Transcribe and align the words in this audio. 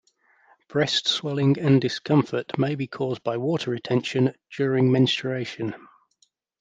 Breast 0.67 1.07
swelling 1.07 1.59
and 1.59 1.79
discomfort 1.79 2.57
may 2.57 2.73
be 2.73 2.87
caused 2.87 3.21
by 3.21 3.37
water 3.37 3.69
retention 3.69 4.33
during 4.57 4.91
menstruation. 4.91 5.75